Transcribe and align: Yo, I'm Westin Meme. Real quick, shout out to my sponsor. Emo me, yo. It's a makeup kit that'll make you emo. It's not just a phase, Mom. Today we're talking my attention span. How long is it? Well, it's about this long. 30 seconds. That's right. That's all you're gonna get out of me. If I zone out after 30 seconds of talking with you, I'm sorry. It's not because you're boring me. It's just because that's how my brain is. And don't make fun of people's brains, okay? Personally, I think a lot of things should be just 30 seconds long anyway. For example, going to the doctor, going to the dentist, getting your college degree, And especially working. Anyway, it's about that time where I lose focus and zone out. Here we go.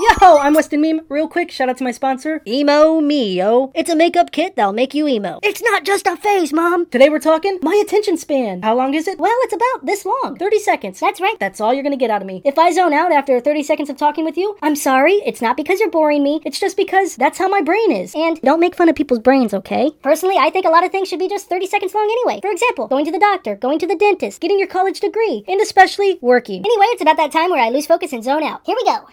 Yo, 0.00 0.38
I'm 0.38 0.54
Westin 0.54 0.80
Meme. 0.80 1.00
Real 1.08 1.26
quick, 1.26 1.50
shout 1.50 1.68
out 1.68 1.76
to 1.78 1.82
my 1.82 1.90
sponsor. 1.90 2.40
Emo 2.46 3.00
me, 3.00 3.34
yo. 3.36 3.72
It's 3.74 3.90
a 3.90 3.96
makeup 3.96 4.30
kit 4.30 4.54
that'll 4.54 4.72
make 4.72 4.94
you 4.94 5.08
emo. 5.08 5.40
It's 5.42 5.60
not 5.60 5.82
just 5.82 6.06
a 6.06 6.16
phase, 6.16 6.52
Mom. 6.52 6.86
Today 6.86 7.08
we're 7.08 7.18
talking 7.18 7.58
my 7.62 7.74
attention 7.84 8.16
span. 8.16 8.62
How 8.62 8.76
long 8.76 8.94
is 8.94 9.08
it? 9.08 9.18
Well, 9.18 9.36
it's 9.42 9.54
about 9.54 9.86
this 9.86 10.04
long. 10.04 10.36
30 10.38 10.58
seconds. 10.60 11.00
That's 11.00 11.20
right. 11.20 11.34
That's 11.40 11.60
all 11.60 11.74
you're 11.74 11.82
gonna 11.82 11.96
get 11.96 12.10
out 12.10 12.22
of 12.22 12.28
me. 12.28 12.42
If 12.44 12.60
I 12.60 12.70
zone 12.70 12.92
out 12.92 13.10
after 13.10 13.40
30 13.40 13.64
seconds 13.64 13.90
of 13.90 13.96
talking 13.96 14.24
with 14.24 14.36
you, 14.36 14.56
I'm 14.62 14.76
sorry. 14.76 15.14
It's 15.26 15.42
not 15.42 15.56
because 15.56 15.80
you're 15.80 15.90
boring 15.90 16.22
me. 16.22 16.42
It's 16.44 16.60
just 16.60 16.76
because 16.76 17.16
that's 17.16 17.38
how 17.38 17.48
my 17.48 17.60
brain 17.60 17.90
is. 17.90 18.14
And 18.14 18.40
don't 18.42 18.60
make 18.60 18.76
fun 18.76 18.88
of 18.88 18.94
people's 18.94 19.18
brains, 19.18 19.52
okay? 19.52 19.90
Personally, 20.02 20.36
I 20.38 20.50
think 20.50 20.64
a 20.64 20.70
lot 20.70 20.84
of 20.84 20.92
things 20.92 21.08
should 21.08 21.18
be 21.18 21.28
just 21.28 21.48
30 21.48 21.66
seconds 21.66 21.92
long 21.92 22.04
anyway. 22.04 22.40
For 22.40 22.52
example, 22.52 22.86
going 22.86 23.04
to 23.06 23.12
the 23.12 23.18
doctor, 23.18 23.56
going 23.56 23.80
to 23.80 23.86
the 23.88 23.96
dentist, 23.96 24.40
getting 24.40 24.60
your 24.60 24.68
college 24.68 25.00
degree, 25.00 25.44
And 25.48 25.60
especially 25.60 26.20
working. 26.20 26.64
Anyway, 26.64 26.86
it's 26.90 27.02
about 27.02 27.16
that 27.16 27.32
time 27.32 27.50
where 27.50 27.64
I 27.64 27.70
lose 27.70 27.86
focus 27.86 28.12
and 28.12 28.22
zone 28.22 28.44
out. 28.44 28.60
Here 28.64 28.76
we 28.76 28.84
go. 28.84 29.08